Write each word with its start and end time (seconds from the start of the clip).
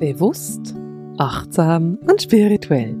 Bewusst, 0.00 0.74
achtsam 1.18 1.98
und 2.08 2.22
spirituell. 2.22 2.96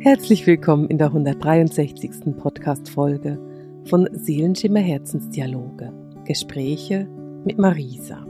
Herzlich 0.00 0.48
willkommen 0.48 0.88
in 0.88 0.98
der 0.98 1.06
163. 1.06 2.36
Podcast-Folge 2.36 3.38
von 3.84 4.08
Seelenschimmer 4.10 4.80
Herzensdialoge. 4.80 5.92
Gespräche 6.24 7.08
mit 7.44 7.56
Marisa. 7.56 8.26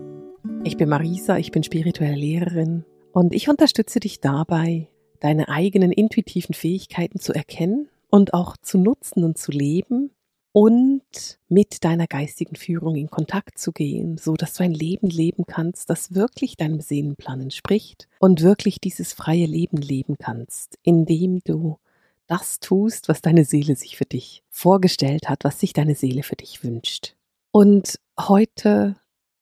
Ich 0.65 0.77
bin 0.77 0.91
Marisa, 0.91 1.39
ich 1.39 1.51
bin 1.51 1.63
spirituelle 1.63 2.15
Lehrerin 2.15 2.85
und 3.13 3.35
ich 3.35 3.49
unterstütze 3.49 4.01
dich 4.01 4.21
dabei, 4.21 4.91
deine 5.21 5.49
eigenen 5.49 5.91
intuitiven 5.91 6.55
Fähigkeiten 6.55 7.21
zu 7.21 7.33
erkennen 7.33 7.89
und 8.11 8.35
auch 8.35 8.59
zu 8.59 8.77
nutzen 8.77 9.25
und 9.25 9.39
zu 9.39 9.51
leben 9.51 10.11
und 10.53 11.39
mit 11.49 11.85
deiner 11.85 12.07
geistigen 12.07 12.57
Führung 12.57 12.97
in 12.97 13.11
Kontakt 13.11 13.59
zu 13.59 13.73
gehen, 13.73 14.19
so 14.19 14.35
dass 14.35 14.55
du 14.55 14.65
ein 14.65 14.75
Leben 14.75 15.09
leben 15.09 15.45
kannst, 15.47 15.91
das 15.91 16.15
wirklich 16.15 16.57
deinem 16.57 16.81
Seelenplan 16.81 17.41
entspricht 17.41 18.09
und 18.19 18.43
wirklich 18.43 18.81
dieses 18.81 19.13
freie 19.13 19.47
Leben 19.47 19.77
leben 19.77 20.17
kannst, 20.19 20.79
indem 20.83 21.41
du 21.45 21.79
das 22.27 22.61
tust, 22.61 23.09
was 23.09 23.23
deine 23.23 23.45
Seele 23.45 23.77
sich 23.77 23.97
für 23.97 24.05
dich 24.05 24.43
vorgestellt 24.51 25.29
hat, 25.29 25.45
was 25.45 25.61
sich 25.61 25.73
deine 25.73 25.95
Seele 25.95 26.23
für 26.23 26.37
dich 26.37 26.63
wünscht. 26.63 27.17
Und 27.53 27.99
heute 28.19 28.97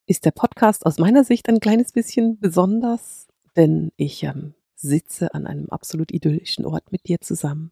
ist 0.06 0.24
der 0.24 0.30
Podcast 0.30 0.86
aus 0.86 0.98
meiner 0.98 1.24
Sicht 1.24 1.48
ein 1.48 1.60
kleines 1.60 1.92
bisschen 1.92 2.38
besonders, 2.40 3.28
denn 3.56 3.92
ich 3.96 4.22
ähm, 4.22 4.54
sitze 4.74 5.34
an 5.34 5.46
einem 5.46 5.68
absolut 5.68 6.12
idyllischen 6.12 6.64
Ort 6.64 6.90
mit 6.92 7.08
dir 7.08 7.20
zusammen. 7.20 7.70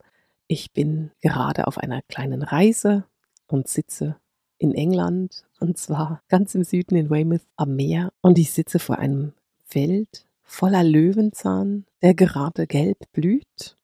Ich 0.49 0.73
bin 0.73 1.11
gerade 1.23 1.67
auf 1.67 1.79
einer 1.79 2.03
kleinen 2.03 2.43
Reise 2.43 3.05
und 3.49 3.69
sitze 3.69 4.17
in 4.59 4.75
England 4.75 5.45
und 5.61 5.79
zwar 5.79 6.23
ganz 6.29 6.55
im 6.55 6.65
Süden 6.65 6.97
in 6.97 7.11
Weymouth 7.11 7.47
am 7.57 7.77
Meer. 7.77 8.13
Und 8.21 8.39
ich 8.39 8.53
sitze 8.53 8.79
vor 8.79 8.99
einem 8.99 9.33
Feld 9.65 10.27
voller 10.43 10.85
Löwenzahn, 10.85 11.87
der 12.03 12.15
gerade 12.15 12.67
gelb 12.67 12.99
blüht. 13.13 13.77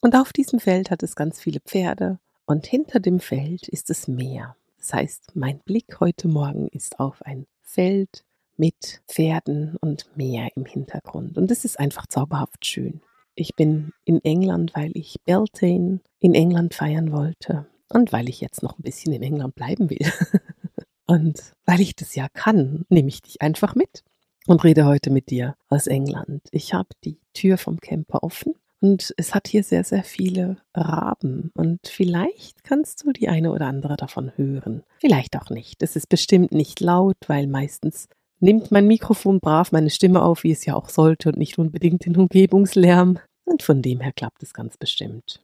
Und 0.00 0.16
auf 0.16 0.32
diesem 0.32 0.60
Feld 0.60 0.90
hat 0.90 1.02
es 1.02 1.16
ganz 1.16 1.40
viele 1.40 1.60
Pferde. 1.60 2.18
Und 2.46 2.66
hinter 2.66 3.00
dem 3.00 3.20
Feld 3.20 3.68
ist 3.68 3.90
das 3.90 4.06
Meer. 4.06 4.56
Das 4.78 4.92
heißt, 4.92 5.34
mein 5.34 5.60
Blick 5.60 5.98
heute 6.00 6.28
Morgen 6.28 6.68
ist 6.68 7.00
auf 7.00 7.22
ein 7.22 7.46
Feld 7.62 8.24
mit 8.56 9.02
Pferden 9.08 9.76
und 9.80 10.06
Meer 10.16 10.48
im 10.54 10.66
Hintergrund. 10.66 11.38
Und 11.38 11.50
es 11.50 11.64
ist 11.64 11.80
einfach 11.80 12.06
zauberhaft 12.06 12.66
schön. 12.66 13.00
Ich 13.34 13.56
bin 13.56 13.92
in 14.04 14.22
England, 14.22 14.72
weil 14.74 14.92
ich 14.94 15.16
Beltane 15.24 16.00
in 16.20 16.34
England 16.34 16.74
feiern 16.74 17.10
wollte 17.10 17.66
und 17.88 18.12
weil 18.12 18.28
ich 18.28 18.40
jetzt 18.40 18.62
noch 18.62 18.78
ein 18.78 18.82
bisschen 18.82 19.12
in 19.12 19.22
England 19.22 19.54
bleiben 19.54 19.90
will. 19.90 20.06
und 21.06 21.40
weil 21.64 21.80
ich 21.80 21.96
das 21.96 22.14
ja 22.14 22.28
kann, 22.32 22.84
nehme 22.88 23.08
ich 23.08 23.22
dich 23.22 23.42
einfach 23.42 23.74
mit 23.74 24.02
und 24.46 24.64
rede 24.64 24.84
heute 24.84 25.10
mit 25.10 25.30
dir 25.30 25.54
aus 25.68 25.86
England. 25.86 26.42
Ich 26.50 26.74
habe 26.74 26.88
die 27.04 27.18
Tür 27.32 27.58
vom 27.58 27.80
Camper 27.80 28.22
offen 28.22 28.54
und 28.84 29.14
es 29.16 29.34
hat 29.34 29.48
hier 29.48 29.62
sehr, 29.64 29.82
sehr 29.82 30.04
viele 30.04 30.58
Raben. 30.74 31.50
Und 31.54 31.80
vielleicht 31.86 32.64
kannst 32.64 33.02
du 33.02 33.12
die 33.12 33.28
eine 33.28 33.50
oder 33.50 33.66
andere 33.66 33.96
davon 33.96 34.32
hören. 34.36 34.82
Vielleicht 34.98 35.36
auch 35.38 35.48
nicht. 35.48 35.82
Es 35.82 35.96
ist 35.96 36.08
bestimmt 36.10 36.52
nicht 36.52 36.80
laut, 36.80 37.16
weil 37.26 37.46
meistens 37.46 38.08
nimmt 38.40 38.70
mein 38.70 38.86
Mikrofon 38.86 39.40
brav 39.40 39.72
meine 39.72 39.88
Stimme 39.88 40.20
auf, 40.20 40.44
wie 40.44 40.52
es 40.52 40.66
ja 40.66 40.74
auch 40.74 40.90
sollte, 40.90 41.30
und 41.30 41.38
nicht 41.38 41.58
unbedingt 41.58 42.04
den 42.04 42.14
Umgebungslärm. 42.14 43.18
Und 43.44 43.62
von 43.62 43.80
dem 43.80 44.00
her 44.00 44.12
klappt 44.12 44.42
es 44.42 44.52
ganz 44.52 44.76
bestimmt. 44.76 45.40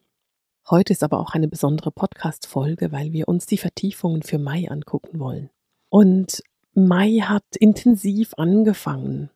Heute 0.71 0.93
ist 0.93 1.03
aber 1.03 1.19
auch 1.19 1.35
eine 1.35 1.49
besondere 1.49 1.91
Podcast-Folge, 1.91 2.93
weil 2.93 3.13
wir 3.13 3.27
uns 3.27 3.47
die 3.47 3.59
Vertiefungen 3.59 4.23
für 4.23 4.39
Mai 4.39 4.71
angucken 4.71 5.19
wollen. 5.19 5.51
Und 5.89 6.45
Mai 6.75 7.19
hat 7.23 7.43
intensiv 7.59 8.35
angefangen. 8.37 9.31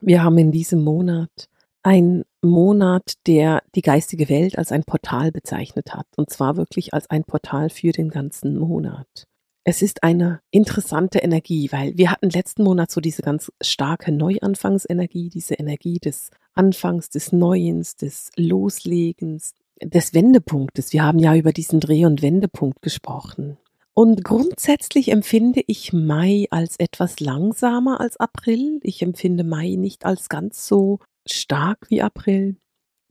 Wir 0.00 0.22
haben 0.22 0.38
in 0.38 0.50
diesem 0.50 0.82
Monat 0.82 1.50
einen 1.82 2.24
Monat, 2.40 3.12
der 3.26 3.62
die 3.74 3.82
geistige 3.82 4.30
Welt 4.30 4.56
als 4.56 4.72
ein 4.72 4.84
Portal 4.84 5.30
bezeichnet 5.30 5.92
hat. 5.94 6.06
Und 6.16 6.30
zwar 6.30 6.56
wirklich 6.56 6.94
als 6.94 7.10
ein 7.10 7.24
Portal 7.24 7.68
für 7.68 7.92
den 7.92 8.08
ganzen 8.08 8.56
Monat. 8.56 9.26
Es 9.64 9.82
ist 9.82 10.02
eine 10.02 10.40
interessante 10.50 11.18
Energie, 11.18 11.70
weil 11.70 11.98
wir 11.98 12.10
hatten 12.10 12.30
letzten 12.30 12.62
Monat 12.62 12.90
so 12.90 13.02
diese 13.02 13.20
ganz 13.20 13.52
starke 13.60 14.10
Neuanfangsenergie, 14.10 15.28
diese 15.28 15.56
Energie 15.56 15.98
des 15.98 16.30
Anfangs, 16.54 17.10
des 17.10 17.32
Neuens, 17.32 17.96
des 17.96 18.30
Loslegens, 18.36 19.52
des 19.82 20.14
Wendepunktes. 20.14 20.92
Wir 20.92 21.02
haben 21.02 21.18
ja 21.18 21.34
über 21.34 21.52
diesen 21.52 21.80
Dreh- 21.80 22.06
und 22.06 22.22
Wendepunkt 22.22 22.82
gesprochen. 22.82 23.58
Und 23.94 24.22
grundsätzlich 24.22 25.10
empfinde 25.10 25.60
ich 25.66 25.92
Mai 25.92 26.46
als 26.50 26.76
etwas 26.78 27.18
langsamer 27.18 28.00
als 28.00 28.16
April. 28.16 28.78
Ich 28.84 29.02
empfinde 29.02 29.42
Mai 29.42 29.74
nicht 29.76 30.04
als 30.04 30.28
ganz 30.28 30.66
so 30.68 31.00
stark 31.26 31.86
wie 31.88 32.02
April. 32.02 32.56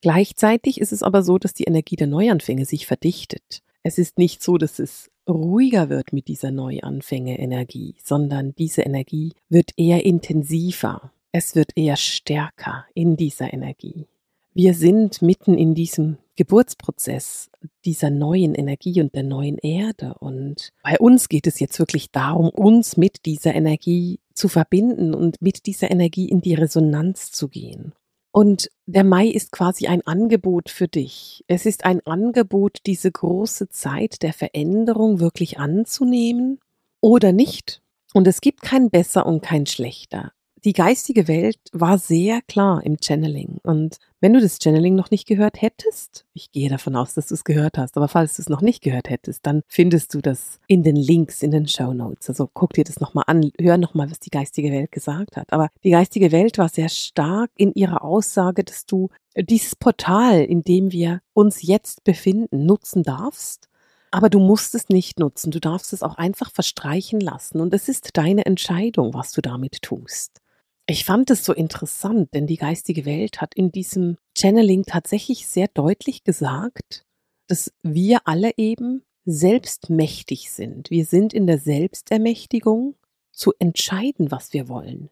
Gleichzeitig 0.01 0.79
ist 0.79 0.93
es 0.93 1.03
aber 1.03 1.23
so, 1.23 1.37
dass 1.37 1.53
die 1.53 1.65
Energie 1.65 1.97
der 1.97 2.07
Neuanfänge 2.07 2.65
sich 2.65 2.85
verdichtet. 2.87 3.63
Es 3.83 3.97
ist 3.97 4.17
nicht 4.17 4.41
so, 4.43 4.57
dass 4.57 4.79
es 4.79 5.09
ruhiger 5.27 5.89
wird 5.89 6.13
mit 6.13 6.27
dieser 6.27 6.51
Neuanfänge-Energie, 6.51 7.95
sondern 8.03 8.53
diese 8.55 8.83
Energie 8.83 9.33
wird 9.49 9.71
eher 9.75 10.05
intensiver. 10.05 11.11
Es 11.31 11.55
wird 11.55 11.71
eher 11.75 11.97
stärker 11.97 12.85
in 12.93 13.17
dieser 13.17 13.53
Energie. 13.53 14.07
Wir 14.53 14.73
sind 14.73 15.21
mitten 15.21 15.57
in 15.57 15.75
diesem 15.75 16.17
Geburtsprozess 16.37 17.49
dieser 17.83 18.09
neuen 18.09 18.55
Energie 18.55 19.01
und 19.01 19.13
der 19.13 19.23
neuen 19.23 19.57
Erde. 19.57 20.13
Und 20.19 20.71
bei 20.83 20.97
uns 20.97 21.27
geht 21.27 21.47
es 21.47 21.59
jetzt 21.59 21.77
wirklich 21.79 22.11
darum, 22.11 22.49
uns 22.49 22.95
mit 22.95 23.25
dieser 23.25 23.53
Energie 23.53 24.21
zu 24.33 24.47
verbinden 24.47 25.13
und 25.13 25.41
mit 25.41 25.65
dieser 25.65 25.91
Energie 25.91 26.29
in 26.29 26.39
die 26.39 26.53
Resonanz 26.53 27.31
zu 27.31 27.49
gehen. 27.49 27.93
Und 28.31 28.69
der 28.85 29.03
Mai 29.03 29.27
ist 29.27 29.51
quasi 29.51 29.87
ein 29.87 30.05
Angebot 30.05 30.69
für 30.69 30.87
dich. 30.87 31.43
Es 31.47 31.65
ist 31.65 31.85
ein 31.85 32.05
Angebot, 32.05 32.77
diese 32.85 33.11
große 33.11 33.69
Zeit 33.69 34.21
der 34.21 34.33
Veränderung 34.33 35.19
wirklich 35.19 35.57
anzunehmen 35.57 36.59
oder 37.01 37.33
nicht. 37.33 37.81
Und 38.13 38.27
es 38.27 38.39
gibt 38.39 38.61
kein 38.61 38.89
besser 38.89 39.25
und 39.25 39.41
kein 39.41 39.65
schlechter 39.65 40.31
die 40.65 40.73
geistige 40.73 41.27
Welt 41.27 41.59
war 41.71 41.97
sehr 41.97 42.41
klar 42.41 42.83
im 42.83 42.97
Channeling. 43.01 43.57
Und 43.63 43.97
wenn 44.19 44.33
du 44.33 44.41
das 44.41 44.57
Channeling 44.61 44.95
noch 44.95 45.11
nicht 45.11 45.27
gehört 45.27 45.61
hättest, 45.61 46.25
ich 46.33 46.51
gehe 46.51 46.69
davon 46.69 46.95
aus, 46.95 47.13
dass 47.13 47.27
du 47.27 47.35
es 47.35 47.43
gehört 47.43 47.77
hast, 47.77 47.97
aber 47.97 48.07
falls 48.07 48.35
du 48.35 48.41
es 48.41 48.49
noch 48.49 48.61
nicht 48.61 48.81
gehört 48.81 49.09
hättest, 49.09 49.45
dann 49.45 49.61
findest 49.67 50.13
du 50.13 50.21
das 50.21 50.59
in 50.67 50.83
den 50.83 50.95
Links, 50.95 51.43
in 51.43 51.51
den 51.51 51.67
Show 51.67 51.93
Notes. 51.93 52.29
Also 52.29 52.49
guck 52.51 52.73
dir 52.73 52.83
das 52.83 52.99
nochmal 52.99 53.25
an, 53.27 53.51
hör 53.59 53.77
nochmal, 53.77 54.09
was 54.09 54.19
die 54.19 54.31
geistige 54.31 54.71
Welt 54.71 54.91
gesagt 54.91 55.37
hat. 55.37 55.53
Aber 55.53 55.69
die 55.83 55.91
geistige 55.91 56.31
Welt 56.31 56.57
war 56.57 56.69
sehr 56.69 56.89
stark 56.89 57.51
in 57.55 57.73
ihrer 57.73 58.03
Aussage, 58.03 58.63
dass 58.63 58.85
du 58.85 59.09
dieses 59.37 59.75
Portal, 59.75 60.43
in 60.43 60.63
dem 60.63 60.91
wir 60.91 61.21
uns 61.33 61.61
jetzt 61.61 62.03
befinden, 62.03 62.65
nutzen 62.65 63.03
darfst 63.03 63.69
aber 64.09 64.29
du 64.29 64.39
musst 64.39 64.73
es 64.73 64.89
nicht 64.89 65.19
nutzen. 65.19 65.51
Du 65.51 65.59
darfst 65.59 65.93
es 65.93 66.01
auch 66.01 66.15
einfach 66.15 66.51
verstreichen 66.51 67.19
lassen. 67.19 67.59
Und 67.59 67.73
es 67.73 67.89
ist 67.89 68.11
deine 68.13 68.45
Entscheidung, 68.45 69.13
was 69.13 69.31
du 69.31 69.41
damit 69.41 69.81
tust. 69.81 70.41
Ich 70.89 71.03
fand 71.03 71.29
es 71.29 71.43
so 71.43 71.53
interessant, 71.53 72.33
denn 72.33 72.47
die 72.47 72.55
geistige 72.55 73.05
Welt 73.05 73.41
hat 73.41 73.53
in 73.55 73.73
diesem 73.73 74.17
Channeling 74.37 74.83
tatsächlich 74.83 75.45
sehr 75.45 75.67
deutlich 75.67 76.23
gesagt, 76.23 77.03
dass 77.47 77.73
wir 77.83 78.21
alle 78.23 78.51
eben 78.55 79.03
selbstmächtig 79.25 80.49
sind. 80.49 80.89
Wir 80.89 81.03
sind 81.03 81.33
in 81.33 81.45
der 81.45 81.59
Selbstermächtigung 81.59 82.95
zu 83.33 83.51
entscheiden, 83.59 84.31
was 84.31 84.53
wir 84.53 84.69
wollen. 84.69 85.09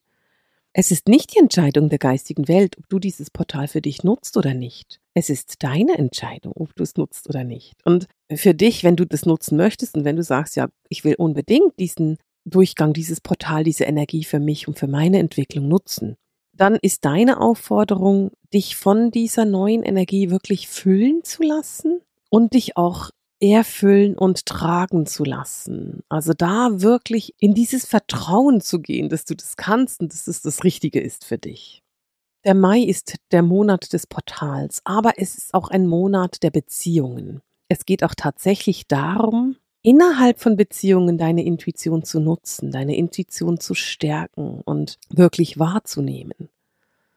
Es 0.72 0.92
ist 0.92 1.10
nicht 1.10 1.34
die 1.34 1.40
Entscheidung 1.40 1.90
der 1.90 2.00
geistigen 2.00 2.48
Welt, 2.48 2.78
ob 2.78 2.88
du 2.88 3.00
dieses 3.00 3.30
Portal 3.30 3.68
für 3.68 3.82
dich 3.82 4.04
nutzt 4.04 4.38
oder 4.38 4.54
nicht. 4.54 5.02
Es 5.14 5.30
ist 5.30 5.64
deine 5.64 5.98
Entscheidung, 5.98 6.54
ob 6.56 6.74
du 6.76 6.84
es 6.84 6.96
nutzt 6.96 7.30
oder 7.30 7.44
nicht. 7.44 7.74
Und 7.86 8.08
für 8.34 8.54
dich, 8.54 8.84
wenn 8.84 8.96
du 8.96 9.06
das 9.06 9.26
nutzen 9.26 9.58
möchtest 9.58 9.96
und 9.96 10.06
wenn 10.06 10.18
du 10.18 10.24
sagst, 10.24 10.56
ja, 10.56 10.70
ich 10.90 11.04
will 11.04 11.16
unbedingt 11.16 11.80
diesen 11.80 12.18
Durchgang, 12.46 12.94
dieses 12.94 13.22
Portal, 13.22 13.64
diese 13.64 13.86
Energie 13.86 14.24
für 14.24 14.40
mich 14.40 14.68
und 14.68 14.78
für 14.78 14.88
meine 14.88 15.20
Entwicklung 15.20 15.68
nutzen, 15.68 16.16
dann 16.54 16.76
ist 16.76 17.06
deine 17.06 17.42
Aufforderung, 17.42 18.32
dich 18.54 18.76
von 18.76 19.12
dieser 19.12 19.46
neuen 19.46 19.84
Energie 19.84 20.30
wirklich 20.30 20.68
füllen 20.68 21.24
zu 21.24 21.44
lassen 21.44 22.02
und 22.30 22.54
dich 22.54 22.78
auch 22.78 23.10
erfüllen 23.42 24.18
und 24.18 24.46
tragen 24.46 25.06
zu 25.06 25.24
lassen. 25.24 26.02
Also 26.08 26.34
da 26.34 26.82
wirklich 26.82 27.34
in 27.40 27.54
dieses 27.54 27.86
Vertrauen 27.86 28.62
zu 28.62 28.80
gehen, 28.80 29.10
dass 29.10 29.26
du 29.26 29.36
das 29.36 29.58
kannst 29.58 30.00
und 30.00 30.14
dass 30.14 30.28
es 30.28 30.42
das 30.42 30.64
Richtige 30.64 31.02
ist 31.02 31.26
für 31.26 31.38
dich. 31.38 31.84
Der 32.46 32.54
Mai 32.54 32.82
ist 32.82 33.16
der 33.32 33.42
Monat 33.42 33.92
des 33.92 34.08
Portals, 34.08 34.82
aber 34.84 35.14
es 35.18 35.36
ist 35.36 35.54
auch 35.54 35.70
ein 35.70 35.88
Monat 35.88 36.44
der 36.44 36.52
Beziehungen. 36.52 37.42
Es 37.68 37.86
geht 37.86 38.04
auch 38.04 38.14
tatsächlich 38.16 38.88
darum, 38.88 39.58
innerhalb 39.86 40.40
von 40.40 40.56
Beziehungen 40.56 41.20
deine 41.20 41.46
Intuition 41.46 42.04
zu 42.04 42.20
nutzen, 42.20 42.72
deine 42.72 42.96
Intuition 42.96 43.60
zu 43.60 43.76
stärken 43.76 44.62
und 44.66 44.98
wirklich 45.10 45.60
wahrzunehmen. 45.60 46.50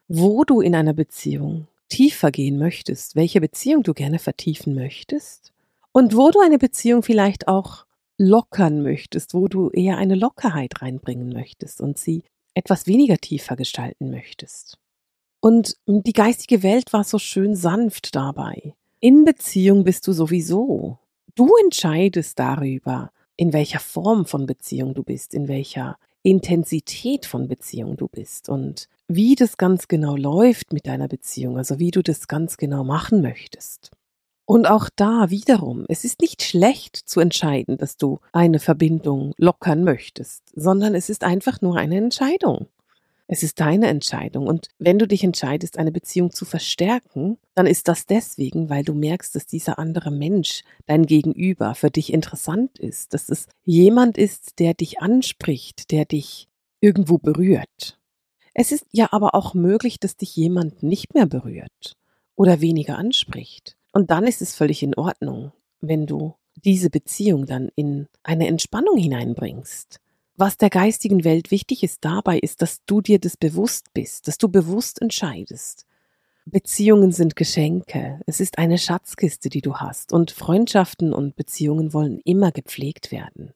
Wo 0.07 0.43
du 0.43 0.61
in 0.61 0.75
einer 0.75 0.93
Beziehung 0.93 1.67
tiefer 1.89 2.29
gehen 2.29 2.59
möchtest, 2.59 3.15
welche 3.15 3.41
Beziehung 3.41 3.81
du 3.81 3.95
gerne 3.95 4.19
vertiefen 4.19 4.75
möchtest 4.75 5.51
und 5.93 6.15
wo 6.15 6.29
du 6.29 6.41
eine 6.41 6.59
Beziehung 6.59 7.01
vielleicht 7.01 7.47
auch 7.47 7.85
lockern 8.19 8.83
möchtest, 8.83 9.33
wo 9.33 9.47
du 9.47 9.71
eher 9.71 9.97
eine 9.97 10.13
Lockerheit 10.13 10.83
reinbringen 10.83 11.29
möchtest 11.29 11.81
und 11.81 11.97
sie 11.97 12.21
etwas 12.53 12.85
weniger 12.85 13.17
tiefer 13.17 13.55
gestalten 13.55 14.11
möchtest. 14.11 14.77
Und 15.41 15.77
die 15.87 16.13
geistige 16.13 16.61
Welt 16.61 16.93
war 16.93 17.03
so 17.03 17.17
schön 17.17 17.55
sanft 17.55 18.15
dabei. 18.15 18.75
In 18.99 19.25
Beziehung 19.25 19.85
bist 19.85 20.05
du 20.07 20.11
sowieso. 20.11 20.98
Du 21.35 21.55
entscheidest 21.63 22.39
darüber, 22.39 23.11
in 23.35 23.53
welcher 23.53 23.79
Form 23.79 24.25
von 24.25 24.45
Beziehung 24.45 24.93
du 24.93 25.03
bist, 25.03 25.33
in 25.33 25.47
welcher 25.47 25.97
Intensität 26.23 27.25
von 27.25 27.47
Beziehung 27.47 27.95
du 27.95 28.07
bist 28.07 28.49
und 28.49 28.89
wie 29.07 29.35
das 29.35 29.57
ganz 29.57 29.87
genau 29.87 30.15
läuft 30.15 30.73
mit 30.73 30.87
deiner 30.87 31.07
Beziehung, 31.07 31.57
also 31.57 31.79
wie 31.79 31.91
du 31.91 32.03
das 32.03 32.27
ganz 32.27 32.57
genau 32.57 32.83
machen 32.83 33.21
möchtest. 33.21 33.91
Und 34.45 34.67
auch 34.67 34.89
da 34.95 35.29
wiederum, 35.29 35.85
es 35.87 36.03
ist 36.03 36.21
nicht 36.21 36.41
schlecht 36.41 36.95
zu 36.95 37.19
entscheiden, 37.19 37.77
dass 37.77 37.97
du 37.97 38.19
eine 38.33 38.59
Verbindung 38.59 39.33
lockern 39.37 39.83
möchtest, 39.83 40.43
sondern 40.55 40.95
es 40.95 41.09
ist 41.09 41.23
einfach 41.23 41.61
nur 41.61 41.77
eine 41.77 41.97
Entscheidung. 41.97 42.67
Es 43.31 43.43
ist 43.43 43.59
deine 43.59 43.89
Entscheidung. 43.89 44.47
Und 44.47 44.69
wenn 44.79 44.97
du 44.97 45.07
dich 45.07 45.23
entscheidest, 45.23 45.77
eine 45.77 45.91
Beziehung 45.91 46.31
zu 46.31 46.45
verstärken, 46.45 47.37
dann 47.53 47.67
ist 47.67 47.87
das 47.87 48.07
deswegen, 48.07 48.71
weil 48.71 48.83
du 48.83 48.95
merkst, 48.95 49.35
dass 49.35 49.45
dieser 49.45 49.77
andere 49.77 50.09
Mensch, 50.09 50.63
dein 50.87 51.05
Gegenüber, 51.05 51.75
für 51.75 51.91
dich 51.91 52.11
interessant 52.11 52.79
ist, 52.79 53.13
dass 53.13 53.29
es 53.29 53.45
jemand 53.63 54.17
ist, 54.17 54.57
der 54.57 54.73
dich 54.73 54.99
anspricht, 54.99 55.91
der 55.91 56.05
dich 56.05 56.47
irgendwo 56.81 57.19
berührt. 57.19 57.99
Es 58.55 58.71
ist 58.71 58.87
ja 58.91 59.09
aber 59.11 59.35
auch 59.35 59.53
möglich, 59.53 59.99
dass 59.99 60.17
dich 60.17 60.35
jemand 60.35 60.81
nicht 60.81 61.13
mehr 61.13 61.27
berührt 61.27 61.97
oder 62.35 62.61
weniger 62.61 62.97
anspricht. 62.97 63.77
Und 63.93 64.09
dann 64.09 64.25
ist 64.25 64.41
es 64.41 64.55
völlig 64.55 64.81
in 64.81 64.95
Ordnung, 64.95 65.51
wenn 65.81 66.07
du 66.07 66.33
diese 66.55 66.89
Beziehung 66.89 67.45
dann 67.45 67.69
in 67.75 68.07
eine 68.23 68.47
Entspannung 68.47 68.97
hineinbringst. 68.97 69.99
Was 70.41 70.55
der 70.55 70.69
geistigen 70.69 71.25
Welt 71.25 71.51
wichtig 71.51 71.83
ist 71.83 72.05
dabei, 72.05 72.39
ist, 72.39 72.61
dass 72.61 72.85
du 72.85 73.01
dir 73.01 73.19
das 73.19 73.35
bewusst 73.35 73.87
bist, 73.93 74.25
dass 74.29 74.37
du 74.37 74.47
bewusst 74.47 75.01
entscheidest. 75.01 75.85
Beziehungen 76.45 77.11
sind 77.11 77.35
Geschenke. 77.35 78.21
Es 78.25 78.39
ist 78.39 78.57
eine 78.57 78.77
Schatzkiste, 78.77 79.49
die 79.49 79.59
du 79.59 79.75
hast. 79.75 80.13
Und 80.13 80.31
Freundschaften 80.31 81.11
und 81.11 81.35
Beziehungen 81.35 81.91
wollen 81.91 82.21
immer 82.23 82.53
gepflegt 82.53 83.11
werden. 83.11 83.51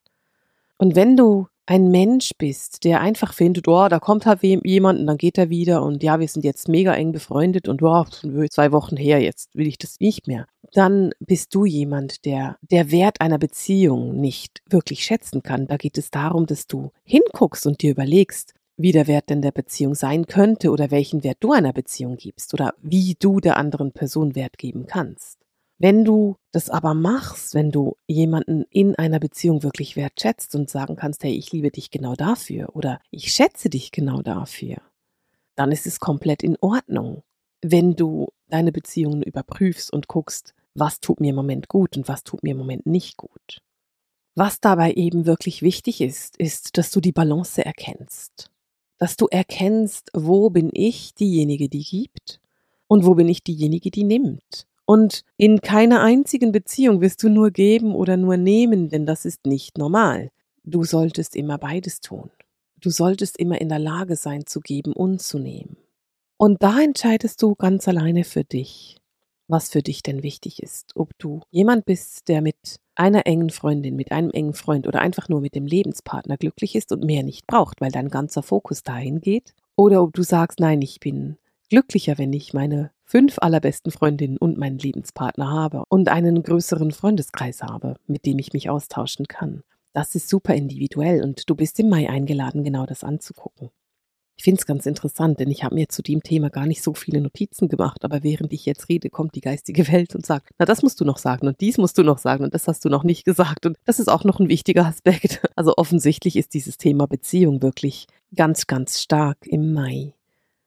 Und 0.78 0.98
wenn 0.98 1.16
du 1.16 1.48
ein 1.66 1.90
Mensch 1.90 2.32
bist, 2.38 2.84
der 2.84 3.00
einfach 3.00 3.34
findet, 3.34 3.70
oh, 3.70 3.88
da 3.88 4.02
kommt 4.02 4.26
halt 4.26 4.44
jemand 4.44 5.00
und 5.00 5.08
dann 5.08 5.18
geht 5.18 5.38
er 5.38 5.50
wieder 5.50 5.84
und 5.84 6.04
ja, 6.04 6.20
wir 6.20 6.28
sind 6.28 6.44
jetzt 6.44 6.68
mega 6.68 6.94
eng 6.94 7.14
befreundet 7.14 7.70
und 7.70 7.82
oh, 7.82 8.04
zwei 8.04 8.74
Wochen 8.74 8.98
her, 8.98 9.22
jetzt 9.22 9.56
will 9.56 9.68
ich 9.68 9.78
das 9.78 10.02
nicht 10.02 10.28
mehr, 10.28 10.48
dann 10.74 11.12
bist 11.20 11.54
du 11.56 11.66
jemand, 11.66 12.26
der 12.26 12.58
der 12.62 12.92
Wert 12.92 13.22
einer 13.22 13.38
Beziehung 13.38 14.20
nicht 14.20 14.62
wirklich 14.70 15.04
schätzen 15.04 15.44
kann. 15.44 15.68
Da 15.68 15.78
geht 15.78 15.98
es 15.98 16.12
darum, 16.12 16.46
dass 16.46 16.68
du 16.68 16.92
hinguckst 17.04 17.66
und 17.68 17.82
dir 17.82 17.92
überlegst, 17.92 18.54
wie 18.76 18.92
der 18.92 19.08
Wert 19.08 19.30
denn 19.30 19.42
der 19.42 19.52
Beziehung 19.52 19.96
sein 19.96 20.26
könnte 20.26 20.72
oder 20.72 20.92
welchen 20.92 21.24
Wert 21.24 21.38
du 21.42 21.52
einer 21.52 21.74
Beziehung 21.74 22.18
gibst 22.18 22.54
oder 22.54 22.74
wie 22.82 23.16
du 23.20 23.40
der 23.40 23.58
anderen 23.58 23.92
Person 23.92 24.36
Wert 24.36 24.58
geben 24.58 24.88
kannst. 24.88 25.40
Wenn 25.78 26.06
du 26.06 26.38
das 26.52 26.70
aber 26.70 26.94
machst, 26.94 27.56
wenn 27.56 27.72
du 27.72 27.98
jemanden 28.08 28.64
in 28.70 28.96
einer 28.96 29.20
Beziehung 29.20 29.64
wirklich 29.64 29.96
wertschätzt 29.96 30.56
und 30.56 30.70
sagen 30.70 30.96
kannst, 30.96 31.24
hey, 31.24 31.34
ich 31.34 31.52
liebe 31.52 31.72
dich 31.72 31.92
genau 31.92 32.16
dafür 32.16 32.76
oder 32.76 33.00
ich 33.12 33.32
schätze 33.32 33.70
dich 33.70 33.92
genau 33.92 34.22
dafür, 34.22 34.78
dann 35.56 35.72
ist 35.72 35.86
es 35.86 36.00
komplett 36.00 36.42
in 36.42 36.58
Ordnung, 36.62 37.24
wenn 37.62 37.96
du 37.96 38.28
deine 38.50 38.72
Beziehungen 38.72 39.24
überprüfst 39.24 39.92
und 39.92 40.08
guckst, 40.08 40.54
was 40.76 41.00
tut 41.00 41.20
mir 41.20 41.30
im 41.30 41.36
Moment 41.36 41.68
gut 41.68 41.98
und 41.98 42.08
was 42.08 42.24
tut 42.24 42.44
mir 42.44 42.52
im 42.52 42.58
Moment 42.58 42.86
nicht 42.86 43.18
gut. 43.18 43.62
Was 44.36 44.60
dabei 44.60 44.94
eben 44.94 45.26
wirklich 45.26 45.62
wichtig 45.62 46.02
ist, 46.02 46.38
ist, 46.38 46.78
dass 46.78 46.90
du 46.90 47.00
die 47.00 47.12
Balance 47.12 47.64
erkennst. 47.64 48.50
Dass 48.98 49.16
du 49.16 49.28
erkennst, 49.28 50.10
wo 50.14 50.50
bin 50.50 50.70
ich 50.74 51.14
diejenige, 51.14 51.70
die 51.70 51.84
gibt 51.84 52.40
und 52.88 53.06
wo 53.06 53.16
bin 53.16 53.28
ich 53.28 53.44
diejenige, 53.44 53.92
die 53.92 54.04
nimmt. 54.04 54.66
Und 54.86 55.24
in 55.38 55.62
keiner 55.62 56.02
einzigen 56.02 56.52
Beziehung 56.52 57.02
wirst 57.02 57.24
du 57.24 57.30
nur 57.30 57.52
geben 57.52 57.96
oder 57.96 58.18
nur 58.18 58.38
nehmen, 58.38 58.90
denn 58.90 59.06
das 59.06 59.26
ist 59.26 59.46
nicht 59.46 59.78
normal. 59.78 60.30
Du 60.64 60.84
solltest 60.84 61.36
immer 61.36 61.58
beides 61.58 62.02
tun. 62.02 62.32
Du 62.80 62.90
solltest 62.90 63.38
immer 63.38 63.62
in 63.62 63.70
der 63.70 63.80
Lage 63.80 64.16
sein 64.16 64.46
zu 64.46 64.60
geben 64.60 64.94
und 64.94 65.22
zu 65.22 65.40
nehmen. 65.40 65.78
Und 66.38 66.62
da 66.62 66.82
entscheidest 66.82 67.42
du 67.42 67.56
ganz 67.56 67.88
alleine 67.88 68.26
für 68.26 68.44
dich, 68.44 68.98
was 69.54 69.70
für 69.70 69.84
dich 69.84 70.02
denn 70.02 70.24
wichtig 70.24 70.62
ist. 70.62 70.92
Ob 70.96 71.18
du 71.20 71.42
jemand 71.52 71.86
bist, 71.86 72.28
der 72.28 72.42
mit 72.42 72.80
einer 72.96 73.26
engen 73.28 73.52
Freundin, 73.52 73.96
mit 73.96 74.12
einem 74.12 74.32
engen 74.32 74.56
Freund 74.56 74.88
oder 74.88 75.00
einfach 75.00 75.30
nur 75.30 75.42
mit 75.42 75.56
dem 75.56 75.68
Lebenspartner 75.68 76.38
glücklich 76.38 76.76
ist 76.76 76.92
und 76.92 77.06
mehr 77.06 77.24
nicht 77.24 77.48
braucht, 77.48 77.80
weil 77.80 77.92
dein 77.92 78.10
ganzer 78.10 78.44
Fokus 78.44 78.84
dahin 78.84 79.22
geht. 79.22 79.54
Oder 79.76 80.02
ob 80.02 80.14
du 80.14 80.24
sagst, 80.24 80.60
nein, 80.60 80.82
ich 80.82 81.00
bin 81.00 81.38
glücklicher, 81.70 82.18
wenn 82.18 82.34
ich 82.34 82.54
meine 82.54 82.92
fünf 83.06 83.38
allerbesten 83.40 83.92
Freundinnen 83.92 84.38
und 84.38 84.58
meinen 84.58 84.80
Lebenspartner 84.80 85.50
habe 85.50 85.84
und 85.88 86.10
einen 86.10 86.42
größeren 86.42 86.92
Freundeskreis 86.92 87.62
habe, 87.62 87.96
mit 88.08 88.26
dem 88.26 88.40
ich 88.40 88.54
mich 88.54 88.72
austauschen 88.72 89.28
kann. 89.28 89.64
Das 89.94 90.16
ist 90.16 90.30
super 90.30 90.56
individuell 90.56 91.24
und 91.24 91.48
du 91.48 91.56
bist 91.56 91.80
im 91.80 91.90
Mai 91.90 92.10
eingeladen, 92.10 92.64
genau 92.64 92.88
das 92.88 93.04
anzugucken. 93.04 93.70
Ich 94.44 94.46
finde 94.46 94.60
es 94.60 94.66
ganz 94.66 94.86
interessant, 94.86 95.40
denn 95.40 95.50
ich 95.50 95.64
habe 95.64 95.74
mir 95.74 95.88
zu 95.88 96.02
dem 96.02 96.22
Thema 96.22 96.50
gar 96.50 96.66
nicht 96.66 96.84
so 96.84 96.94
viele 96.94 97.22
Notizen 97.22 97.70
gemacht, 97.70 98.04
aber 98.04 98.24
während 98.24 98.52
ich 98.52 98.66
jetzt 98.66 98.90
rede, 98.90 99.10
kommt 99.10 99.36
die 99.36 99.40
geistige 99.40 99.88
Welt 99.94 100.16
und 100.16 100.26
sagt, 100.26 100.50
na 100.60 100.66
das 100.66 100.84
musst 100.84 101.00
du 101.00 101.06
noch 101.06 101.18
sagen 101.18 101.48
und 101.48 101.62
dies 101.62 101.78
musst 101.78 101.98
du 101.98 102.04
noch 102.04 102.18
sagen 102.18 102.44
und 102.44 102.54
das 102.54 102.68
hast 102.68 102.84
du 102.84 102.90
noch 102.90 103.06
nicht 103.06 103.24
gesagt 103.24 103.66
und 103.66 103.78
das 103.86 104.02
ist 104.02 104.10
auch 104.10 104.26
noch 104.26 104.42
ein 104.42 104.50
wichtiger 104.50 104.86
Aspekt. 104.86 105.42
Also 105.56 105.76
offensichtlich 105.78 106.36
ist 106.36 106.54
dieses 106.54 106.78
Thema 106.78 107.08
Beziehung 107.08 107.62
wirklich 107.62 108.06
ganz, 108.36 108.68
ganz 108.68 109.02
stark 109.02 109.38
im 109.44 109.72
Mai. 109.72 110.14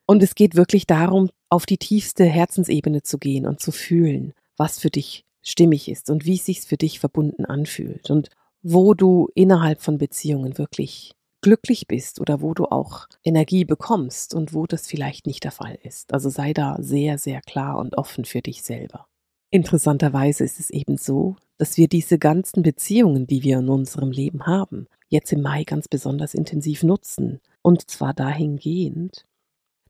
Und 0.06 0.23
es 0.23 0.34
geht 0.34 0.55
wirklich 0.55 0.87
darum, 0.87 1.28
auf 1.50 1.67
die 1.67 1.76
tiefste 1.76 2.25
Herzensebene 2.25 3.02
zu 3.02 3.19
gehen 3.19 3.44
und 3.44 3.61
zu 3.61 3.73
fühlen, 3.73 4.32
was 4.56 4.78
für 4.78 4.88
dich 4.88 5.26
stimmig 5.43 5.90
ist 5.90 6.08
und 6.08 6.25
wie 6.25 6.37
es 6.37 6.46
sich 6.46 6.62
für 6.62 6.78
dich 6.78 6.99
verbunden 6.99 7.44
anfühlt 7.44 8.11
und 8.11 8.31
wo 8.62 8.94
du 8.94 9.28
innerhalb 9.34 9.82
von 9.82 9.99
Beziehungen 9.99 10.56
wirklich 10.56 11.12
glücklich 11.46 11.87
bist 11.87 12.20
oder 12.20 12.40
wo 12.40 12.54
du 12.54 12.64
auch 12.64 13.06
Energie 13.22 13.64
bekommst 13.64 14.34
und 14.34 14.52
wo 14.52 14.66
das 14.66 14.88
vielleicht 14.88 15.28
nicht 15.28 15.44
der 15.44 15.52
Fall 15.52 15.78
ist. 15.84 16.12
Also 16.12 16.28
sei 16.28 16.52
da 16.52 16.76
sehr, 16.81 17.19
sehr 17.19 17.40
klar 17.40 17.78
und 17.78 17.96
offen 17.96 18.25
für 18.25 18.43
dich 18.43 18.64
selber. 18.64 19.06
Interessanterweise 19.50 20.43
ist 20.43 20.58
es 20.58 20.70
eben 20.70 20.96
so, 20.96 21.37
dass 21.56 21.76
wir 21.76 21.87
diese 21.87 22.19
ganzen 22.19 22.64
Beziehungen, 22.64 23.28
die 23.28 23.44
wir 23.44 23.60
in 23.60 23.69
unserem 23.69 24.10
Leben 24.10 24.44
haben, 24.46 24.88
jetzt 25.06 25.32
im 25.32 25.40
Mai 25.40 25.62
ganz 25.62 25.87
besonders 25.87 26.34
intensiv 26.34 26.82
nutzen. 26.82 27.38
Und 27.62 27.88
zwar 27.88 28.12
dahingehend, 28.12 29.25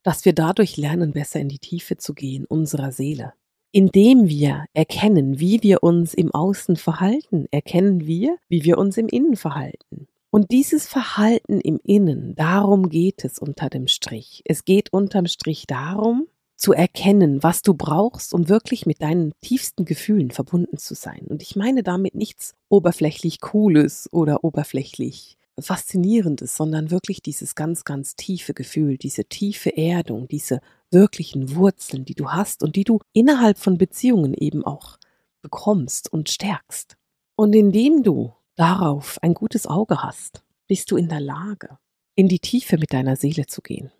dass 0.02 0.26
wir 0.26 0.34
dadurch 0.34 0.76
lernen, 0.76 1.12
besser 1.12 1.40
in 1.40 1.48
die 1.48 1.58
Tiefe 1.58 1.96
zu 1.96 2.12
gehen 2.12 2.44
unserer 2.44 2.92
Seele. 2.92 3.32
Indem 3.72 4.28
wir 4.28 4.66
erkennen, 4.74 5.40
wie 5.40 5.62
wir 5.62 5.82
uns 5.82 6.12
im 6.12 6.34
Außen 6.34 6.76
verhalten, 6.76 7.46
erkennen 7.50 8.06
wir, 8.06 8.36
wie 8.46 8.62
wir 8.64 8.76
uns 8.76 8.98
im 8.98 9.08
Innen 9.08 9.36
verhalten. 9.36 10.06
Und 10.36 10.50
dieses 10.50 10.86
Verhalten 10.86 11.62
im 11.62 11.80
Innen, 11.82 12.34
darum 12.34 12.90
geht 12.90 13.24
es 13.24 13.38
unter 13.38 13.70
dem 13.70 13.88
Strich. 13.88 14.42
Es 14.44 14.66
geht 14.66 14.92
unterm 14.92 15.28
Strich 15.28 15.66
darum, 15.66 16.26
zu 16.56 16.74
erkennen, 16.74 17.42
was 17.42 17.62
du 17.62 17.72
brauchst, 17.72 18.34
um 18.34 18.50
wirklich 18.50 18.84
mit 18.84 19.00
deinen 19.00 19.32
tiefsten 19.40 19.86
Gefühlen 19.86 20.30
verbunden 20.30 20.76
zu 20.76 20.94
sein. 20.94 21.22
Und 21.26 21.40
ich 21.40 21.56
meine 21.56 21.82
damit 21.82 22.14
nichts 22.14 22.54
oberflächlich 22.68 23.40
Cooles 23.40 24.12
oder 24.12 24.44
oberflächlich 24.44 25.38
Faszinierendes, 25.58 26.54
sondern 26.54 26.90
wirklich 26.90 27.22
dieses 27.22 27.54
ganz, 27.54 27.84
ganz 27.84 28.14
tiefe 28.14 28.52
Gefühl, 28.52 28.98
diese 28.98 29.24
tiefe 29.24 29.74
Erdung, 29.74 30.28
diese 30.28 30.60
wirklichen 30.90 31.54
Wurzeln, 31.54 32.04
die 32.04 32.14
du 32.14 32.28
hast 32.28 32.62
und 32.62 32.76
die 32.76 32.84
du 32.84 33.00
innerhalb 33.14 33.56
von 33.56 33.78
Beziehungen 33.78 34.34
eben 34.34 34.66
auch 34.66 34.98
bekommst 35.40 36.12
und 36.12 36.28
stärkst. 36.28 36.98
Und 37.36 37.54
indem 37.54 38.02
du 38.02 38.34
darauf 38.56 39.18
ein 39.22 39.34
gutes 39.34 39.66
Auge 39.66 40.02
hast, 40.02 40.42
bist 40.66 40.90
du 40.90 40.96
in 40.96 41.08
der 41.08 41.20
Lage, 41.20 41.78
in 42.14 42.28
die 42.28 42.40
Tiefe 42.40 42.78
mit 42.78 42.92
deiner 42.92 43.16
Seele 43.16 43.46
zu 43.46 43.62
gehen. 43.62 43.92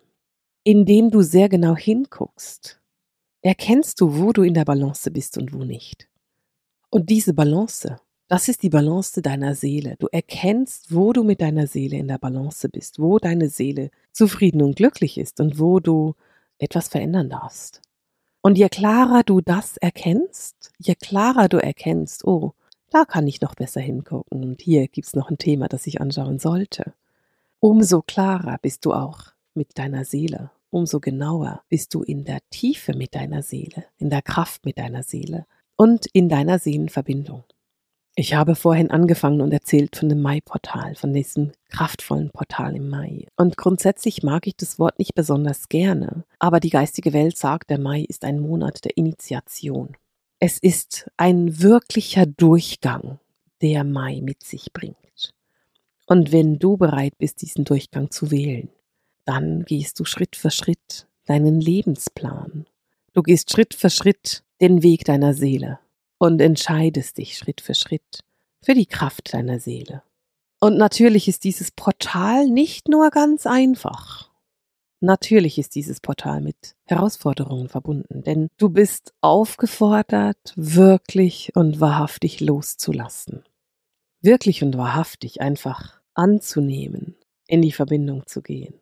Indem 0.63 1.11
du 1.11 1.21
sehr 1.21 1.47
genau 1.47 1.75
hinguckst, 1.75 2.81
erkennst 3.41 4.01
du, 4.01 4.17
wo 4.17 4.33
du 4.33 4.43
in 4.43 4.53
der 4.53 4.65
Balance 4.65 5.09
bist 5.11 5.37
und 5.37 5.53
wo 5.53 5.63
nicht. 5.63 6.09
Und 6.89 7.09
diese 7.09 7.33
Balance 7.33 7.99
das 8.29 8.49
ist 8.49 8.61
die 8.61 8.69
Balance 8.69 9.21
deiner 9.21 9.55
Seele. 9.55 9.95
Du 9.99 10.07
erkennst, 10.11 10.93
wo 10.93 11.13
du 11.13 11.23
mit 11.23 11.41
deiner 11.41 11.65
Seele 11.67 11.97
in 11.97 12.09
der 12.09 12.17
Balance 12.17 12.67
bist, 12.67 12.99
wo 12.99 13.19
deine 13.19 13.49
Seele 13.49 13.89
zufrieden 14.11 14.61
und 14.61 14.75
glücklich 14.75 15.17
ist 15.17 15.39
und 15.39 15.59
wo 15.59 15.79
du 15.79 16.13
etwas 16.57 16.89
verändern 16.89 17.29
darfst. 17.29 17.81
Und 18.41 18.57
je 18.57 18.67
klarer 18.67 19.23
du 19.23 19.39
das 19.39 19.77
erkennst, 19.77 20.71
je 20.77 20.95
klarer 20.95 21.47
du 21.47 21.57
erkennst, 21.57 22.25
oh, 22.25 22.53
da 22.89 23.05
kann 23.05 23.27
ich 23.27 23.41
noch 23.41 23.55
besser 23.55 23.81
hingucken 23.81 24.43
und 24.43 24.61
hier 24.61 24.87
gibt's 24.87 25.15
noch 25.15 25.29
ein 25.29 25.37
Thema, 25.37 25.67
das 25.67 25.87
ich 25.87 26.01
anschauen 26.01 26.39
sollte, 26.39 26.93
umso 27.59 28.01
klarer 28.01 28.57
bist 28.61 28.85
du 28.85 28.93
auch 28.93 29.33
mit 29.53 29.77
deiner 29.77 30.05
Seele, 30.05 30.51
umso 30.69 30.99
genauer 30.99 31.63
bist 31.69 31.93
du 31.93 32.03
in 32.03 32.23
der 32.23 32.39
Tiefe 32.49 32.95
mit 32.95 33.15
deiner 33.15 33.41
Seele, 33.41 33.85
in 33.97 34.09
der 34.09 34.21
Kraft 34.21 34.65
mit 34.65 34.77
deiner 34.77 35.03
Seele 35.03 35.45
und 35.75 36.05
in 36.13 36.29
deiner 36.29 36.59
Seelenverbindung. 36.59 37.43
Ich 38.19 38.33
habe 38.33 38.55
vorhin 38.55 38.89
angefangen 38.89 39.41
und 39.41 39.51
erzählt 39.51 39.95
von 39.95 40.09
dem 40.09 40.23
Mai-Portal, 40.23 40.95
von 40.95 41.13
diesem 41.13 41.51
kraftvollen 41.69 42.31
Portal 42.31 42.75
im 42.75 42.89
Mai. 42.89 43.27
Und 43.35 43.57
grundsätzlich 43.57 44.23
mag 44.23 44.47
ich 44.47 44.57
das 44.57 44.79
Wort 44.79 44.97
nicht 44.97 45.13
besonders 45.13 45.69
gerne, 45.69 46.23
aber 46.39 46.59
die 46.59 46.71
geistige 46.71 47.13
Welt 47.13 47.37
sagt, 47.37 47.69
der 47.69 47.79
Mai 47.79 48.01
ist 48.01 48.25
ein 48.25 48.39
Monat 48.39 48.85
der 48.85 48.97
Initiation. 48.97 49.97
Es 50.39 50.59
ist 50.59 51.09
ein 51.17 51.61
wirklicher 51.61 52.27
Durchgang, 52.27 53.19
der 53.61 53.83
Mai 53.83 54.21
mit 54.21 54.43
sich 54.43 54.71
bringt. 54.71 55.33
Und 56.05 56.31
wenn 56.31 56.59
du 56.59 56.77
bereit 56.77 57.17
bist, 57.17 57.41
diesen 57.41 57.65
Durchgang 57.65 58.11
zu 58.11 58.29
wählen, 58.29 58.69
dann 59.25 59.65
gehst 59.65 59.99
du 59.99 60.05
Schritt 60.05 60.35
für 60.35 60.51
Schritt 60.51 61.07
deinen 61.25 61.59
Lebensplan. 61.59 62.67
Du 63.13 63.23
gehst 63.23 63.51
Schritt 63.51 63.73
für 63.73 63.89
Schritt 63.89 64.43
den 64.61 64.83
Weg 64.83 65.05
deiner 65.05 65.33
Seele 65.33 65.79
und 66.19 66.39
entscheidest 66.39 67.17
dich 67.17 67.35
Schritt 67.35 67.59
für 67.59 67.73
Schritt 67.73 68.23
für 68.61 68.75
die 68.75 68.85
Kraft 68.85 69.33
deiner 69.33 69.59
Seele. 69.59 70.03
Und 70.59 70.77
natürlich 70.77 71.27
ist 71.27 71.45
dieses 71.45 71.71
Portal 71.71 72.45
nicht 72.47 72.87
nur 72.89 73.09
ganz 73.09 73.47
einfach. 73.47 74.26
Natürlich 74.99 75.59
ist 75.59 75.75
dieses 75.75 75.99
Portal 75.99 76.41
mit 76.41 76.75
Herausforderungen 76.85 77.69
verbunden, 77.69 78.23
denn 78.23 78.47
du 78.57 78.69
bist 78.69 79.13
aufgefordert, 79.21 80.53
wirklich 80.55 81.51
und 81.55 81.79
wahrhaftig 81.79 82.39
loszulassen. 82.39 83.43
Wirklich 84.21 84.63
und 84.63 84.75
wahrhaftig 84.75 85.41
einfach 85.41 86.01
anzunehmen, 86.15 87.15
in 87.47 87.61
die 87.61 87.71
Verbindung 87.71 88.25
zu 88.25 88.41
gehen. 88.41 88.73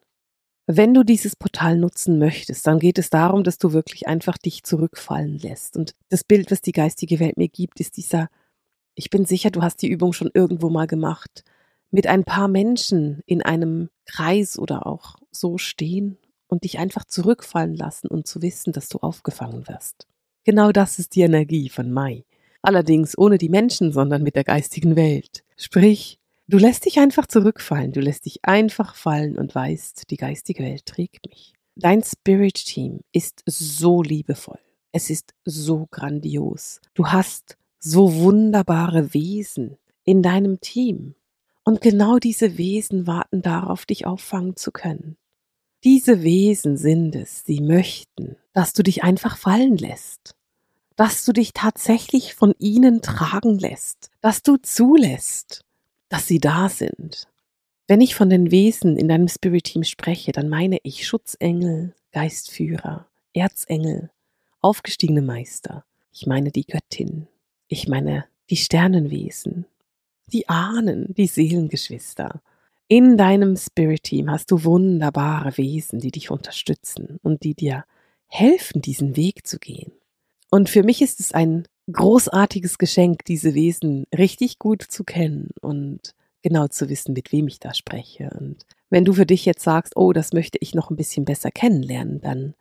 Wenn 0.68 0.94
du 0.94 1.04
dieses 1.04 1.36
Portal 1.36 1.78
nutzen 1.78 2.18
möchtest, 2.18 2.66
dann 2.66 2.80
geht 2.80 2.98
es 2.98 3.10
darum, 3.10 3.44
dass 3.44 3.60
du 3.60 3.74
wirklich 3.74 4.08
einfach 4.08 4.38
dich 4.38 4.64
zurückfallen 4.64 5.38
lässt. 5.38 5.76
Und 5.78 5.96
das 6.10 6.24
Bild, 6.24 6.50
was 6.50 6.62
die 6.62 6.72
geistige 6.72 7.20
Welt 7.20 7.38
mir 7.38 7.50
gibt, 7.50 7.80
ist 7.80 7.98
dieser, 7.98 8.30
ich 8.96 9.10
bin 9.10 9.26
sicher, 9.26 9.52
du 9.52 9.62
hast 9.62 9.82
die 9.82 9.90
Übung 9.90 10.14
schon 10.14 10.32
irgendwo 10.34 10.70
mal 10.70 10.88
gemacht, 10.88 11.44
mit 11.96 12.08
ein 12.08 12.26
paar 12.26 12.48
Menschen 12.48 13.22
in 13.26 13.42
einem 13.42 13.90
Kreis 14.06 14.60
oder 14.60 14.86
auch 14.86 15.16
so 15.32 15.58
stehen 15.58 16.18
und 16.48 16.64
dich 16.64 16.78
einfach 16.78 17.06
zurückfallen 17.06 17.76
lassen 17.76 18.08
und 18.08 18.28
zu 18.28 18.42
wissen, 18.42 18.74
dass 18.74 18.90
du 18.90 19.00
aufgefangen 19.00 19.68
wirst. 19.68 20.06
Genau 20.44 20.72
das 20.72 21.00
ist 21.00 21.16
die 21.16 21.22
Energie 21.22 21.70
von 21.70 21.92
Mai. 21.92 22.26
Allerdings 22.62 23.18
ohne 23.18 23.38
die 23.38 23.50
Menschen, 23.50 23.94
sondern 23.94 24.24
mit 24.24 24.36
der 24.36 24.44
geistigen 24.44 24.96
Welt. 24.96 25.44
Sprich, 25.56 26.20
Du 26.48 26.60
lässt 26.60 26.86
dich 26.86 27.00
einfach 27.00 27.26
zurückfallen, 27.26 27.92
du 27.92 28.02
lässt 28.02 28.28
dich 28.28 28.46
einfach 28.46 28.94
fallen 28.94 29.36
und 29.36 29.56
weißt, 29.56 30.12
die 30.12 30.18
geistige 30.18 30.64
Welt 30.64 30.86
trägt 30.86 31.28
mich. 31.28 31.54
Dein 31.76 32.04
Spirit 32.04 32.54
Team 32.54 33.00
ist 33.12 33.42
so 33.48 34.04
liebevoll. 34.04 34.60
Es 34.92 35.10
ist 35.10 35.34
so 35.44 35.88
grandios. 35.90 36.82
Du 36.94 37.08
hast 37.08 37.58
so 37.80 38.14
wunderbare 38.18 39.16
Wesen 39.16 39.78
in 40.04 40.22
deinem 40.22 40.60
Team. 40.62 41.16
Und 41.66 41.82
genau 41.82 42.20
diese 42.20 42.58
Wesen 42.58 43.08
warten 43.08 43.42
darauf, 43.42 43.86
dich 43.86 44.06
auffangen 44.06 44.56
zu 44.56 44.72
können. 44.72 45.18
Diese 45.84 46.22
Wesen 46.22 46.78
sind 46.78 47.16
es, 47.16 47.44
sie 47.44 47.60
möchten, 47.60 48.38
dass 48.54 48.74
du 48.74 48.84
dich 48.84 49.04
einfach 49.04 49.36
fallen 49.36 49.76
lässt, 49.76 50.36
dass 50.96 51.26
du 51.26 51.34
dich 51.34 51.54
tatsächlich 51.54 52.36
von 52.36 52.54
ihnen 52.60 53.02
tragen 53.02 53.58
lässt, 53.58 54.12
dass 54.22 54.44
du 54.44 54.58
zulässt, 54.58 55.66
dass 56.08 56.28
sie 56.28 56.40
da 56.40 56.70
sind. 56.70 57.28
Wenn 57.88 58.00
ich 58.00 58.16
von 58.16 58.30
den 58.30 58.52
Wesen 58.52 58.96
in 58.98 59.08
deinem 59.08 59.28
Spirit-Team 59.28 59.84
spreche, 59.84 60.32
dann 60.32 60.50
meine 60.50 60.78
ich 60.84 61.08
Schutzengel, 61.08 61.96
Geistführer, 62.12 63.08
Erzengel, 63.34 64.12
aufgestiegene 64.62 65.22
Meister. 65.22 65.84
Ich 66.12 66.28
meine 66.28 66.52
die 66.52 66.66
Göttin. 66.66 67.28
Ich 67.68 67.88
meine 67.88 68.26
die 68.50 68.58
Sternenwesen, 68.58 69.66
die 70.32 70.50
Ahnen, 70.50 71.14
die 71.16 71.28
Seelengeschwister. 71.28 72.42
In 72.88 73.18
deinem 73.18 73.56
Spirit-Team 73.56 74.30
hast 74.30 74.52
du 74.52 74.64
wunderbare 74.64 75.58
Wesen, 75.58 76.00
die 76.00 76.12
dich 76.12 76.30
unterstützen 76.30 77.20
und 77.24 77.44
die 77.44 77.56
dir 77.56 77.86
helfen, 78.28 78.82
diesen 78.82 79.16
Weg 79.16 79.48
zu 79.48 79.60
gehen. 79.60 79.92
Und 80.52 80.70
für 80.70 80.84
mich 80.84 81.02
ist 81.02 81.20
es 81.20 81.32
ein 81.32 81.68
großartiges 81.92 82.78
Geschenk, 82.78 83.26
diese 83.26 83.54
Wesen 83.54 84.06
richtig 84.16 84.60
gut 84.60 84.84
zu 84.84 85.04
kennen 85.04 85.50
und 85.62 86.14
genau 86.42 86.68
zu 86.68 86.90
wissen, 86.90 87.14
mit 87.14 87.32
wem 87.32 87.48
ich 87.48 87.60
da 87.60 87.74
spreche. 87.74 88.30
Und 88.40 88.66
wenn 88.90 89.06
du 89.06 89.14
für 89.14 89.26
dich 89.26 89.46
jetzt 89.46 89.64
sagst, 89.64 89.96
oh, 89.96 90.14
das 90.14 90.34
möchte 90.34 90.58
ich 90.62 90.76
noch 90.76 90.90
ein 90.90 90.96
bisschen 90.96 91.26
besser 91.26 91.50
kennenlernen, 91.52 92.22
dann 92.22 92.54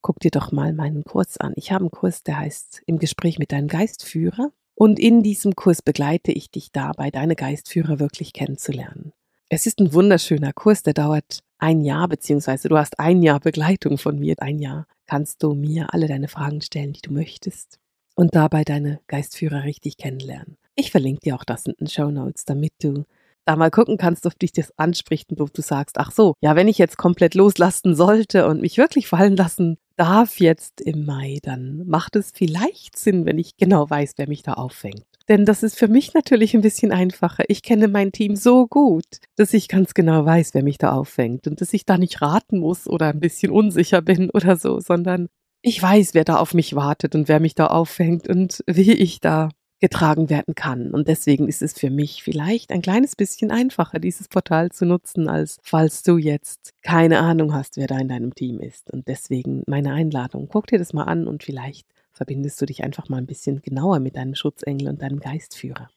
guck 0.00 0.20
dir 0.20 0.30
doch 0.30 0.52
mal 0.52 0.72
meinen 0.72 1.04
Kurs 1.04 1.36
an. 1.36 1.52
Ich 1.56 1.72
habe 1.72 1.82
einen 1.82 1.90
Kurs, 1.90 2.22
der 2.22 2.38
heißt 2.38 2.82
Im 2.86 2.98
Gespräch 2.98 3.38
mit 3.38 3.52
deinem 3.52 3.68
Geistführer. 3.68 4.52
Und 4.78 5.00
in 5.00 5.22
diesem 5.22 5.56
Kurs 5.56 5.80
begleite 5.80 6.32
ich 6.32 6.50
dich 6.50 6.70
dabei, 6.70 7.10
deine 7.10 7.34
Geistführer 7.34 7.98
wirklich 7.98 8.34
kennenzulernen. 8.34 9.12
Es 9.48 9.66
ist 9.66 9.80
ein 9.80 9.94
wunderschöner 9.94 10.52
Kurs, 10.52 10.82
der 10.82 10.92
dauert 10.92 11.40
ein 11.58 11.80
Jahr, 11.80 12.08
beziehungsweise 12.08 12.68
du 12.68 12.76
hast 12.76 13.00
ein 13.00 13.22
Jahr 13.22 13.40
Begleitung 13.40 13.96
von 13.96 14.18
mir. 14.18 14.34
Ein 14.38 14.58
Jahr 14.58 14.86
kannst 15.06 15.42
du 15.42 15.54
mir 15.54 15.94
alle 15.94 16.08
deine 16.08 16.28
Fragen 16.28 16.60
stellen, 16.60 16.92
die 16.92 17.00
du 17.00 17.12
möchtest 17.12 17.78
und 18.16 18.34
dabei 18.34 18.64
deine 18.64 19.00
Geistführer 19.06 19.64
richtig 19.64 19.96
kennenlernen. 19.96 20.58
Ich 20.74 20.90
verlinke 20.90 21.20
dir 21.20 21.36
auch 21.36 21.44
das 21.44 21.64
in 21.64 21.74
den 21.80 21.86
Show 21.86 22.10
Notes, 22.10 22.44
damit 22.44 22.72
du 22.82 23.04
da 23.46 23.56
mal 23.56 23.70
gucken 23.70 23.96
kannst, 23.96 24.26
ob 24.26 24.38
dich 24.38 24.52
das 24.52 24.76
anspricht 24.76 25.30
und 25.30 25.40
ob 25.40 25.54
du 25.54 25.62
sagst, 25.62 25.96
ach 25.98 26.10
so, 26.10 26.34
ja, 26.42 26.54
wenn 26.54 26.68
ich 26.68 26.76
jetzt 26.76 26.98
komplett 26.98 27.34
loslassen 27.34 27.94
sollte 27.94 28.46
und 28.46 28.60
mich 28.60 28.76
wirklich 28.76 29.06
fallen 29.06 29.36
lassen 29.36 29.78
darf 29.96 30.40
jetzt 30.40 30.80
im 30.80 31.04
Mai, 31.04 31.38
dann 31.42 31.86
macht 31.86 32.16
es 32.16 32.30
vielleicht 32.34 32.98
Sinn, 32.98 33.24
wenn 33.26 33.38
ich 33.38 33.56
genau 33.56 33.88
weiß, 33.88 34.14
wer 34.16 34.28
mich 34.28 34.42
da 34.42 34.54
auffängt. 34.54 35.04
Denn 35.28 35.44
das 35.44 35.62
ist 35.62 35.78
für 35.78 35.88
mich 35.88 36.14
natürlich 36.14 36.54
ein 36.54 36.60
bisschen 36.60 36.92
einfacher. 36.92 37.44
Ich 37.48 37.62
kenne 37.62 37.88
mein 37.88 38.12
Team 38.12 38.36
so 38.36 38.66
gut, 38.66 39.04
dass 39.36 39.54
ich 39.54 39.68
ganz 39.68 39.94
genau 39.94 40.24
weiß, 40.24 40.54
wer 40.54 40.62
mich 40.62 40.78
da 40.78 40.92
auffängt 40.92 41.48
und 41.48 41.60
dass 41.60 41.72
ich 41.72 41.84
da 41.84 41.98
nicht 41.98 42.22
raten 42.22 42.58
muss 42.58 42.86
oder 42.86 43.08
ein 43.08 43.20
bisschen 43.20 43.50
unsicher 43.50 44.02
bin 44.02 44.30
oder 44.30 44.56
so, 44.56 44.78
sondern 44.80 45.28
ich 45.62 45.82
weiß, 45.82 46.14
wer 46.14 46.24
da 46.24 46.36
auf 46.36 46.54
mich 46.54 46.76
wartet 46.76 47.14
und 47.16 47.28
wer 47.28 47.40
mich 47.40 47.56
da 47.56 47.66
auffängt 47.66 48.28
und 48.28 48.62
wie 48.68 48.92
ich 48.92 49.18
da 49.20 49.48
getragen 49.80 50.30
werden 50.30 50.54
kann. 50.54 50.92
Und 50.92 51.08
deswegen 51.08 51.48
ist 51.48 51.62
es 51.62 51.74
für 51.74 51.90
mich 51.90 52.22
vielleicht 52.22 52.70
ein 52.70 52.82
kleines 52.82 53.14
bisschen 53.14 53.50
einfacher, 53.50 53.98
dieses 53.98 54.28
Portal 54.28 54.70
zu 54.70 54.86
nutzen, 54.86 55.28
als 55.28 55.58
falls 55.62 56.02
du 56.02 56.16
jetzt 56.16 56.72
keine 56.82 57.18
Ahnung 57.20 57.54
hast, 57.54 57.76
wer 57.76 57.86
da 57.86 57.98
in 57.98 58.08
deinem 58.08 58.34
Team 58.34 58.60
ist. 58.60 58.90
Und 58.90 59.08
deswegen 59.08 59.62
meine 59.66 59.92
Einladung. 59.92 60.48
Guck 60.48 60.66
dir 60.68 60.78
das 60.78 60.92
mal 60.92 61.04
an 61.04 61.26
und 61.26 61.42
vielleicht 61.42 61.86
verbindest 62.12 62.60
du 62.60 62.66
dich 62.66 62.82
einfach 62.82 63.08
mal 63.08 63.18
ein 63.18 63.26
bisschen 63.26 63.60
genauer 63.60 64.00
mit 64.00 64.16
deinem 64.16 64.34
Schutzengel 64.34 64.88
und 64.88 65.02
deinem 65.02 65.20
Geistführer. 65.20 65.90